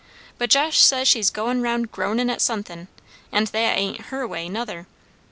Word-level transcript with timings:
But 0.39 0.49
Josh 0.49 0.79
says 0.79 1.07
she's 1.07 1.29
goin' 1.29 1.61
round 1.61 1.91
groanin' 1.91 2.31
at 2.31 2.41
sun'thin' 2.41 2.87
and 3.31 3.45
that 3.45 3.77
ain't 3.77 4.05
her 4.07 4.27
way, 4.27 4.49
nother. 4.49 4.87